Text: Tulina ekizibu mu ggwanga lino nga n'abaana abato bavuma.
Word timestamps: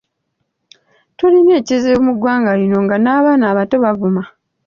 Tulina 1.17 1.51
ekizibu 1.59 1.99
mu 2.05 2.13
ggwanga 2.15 2.51
lino 2.59 2.77
nga 2.85 2.95
n'abaana 2.99 3.45
abato 3.51 3.75
bavuma. 3.83 4.23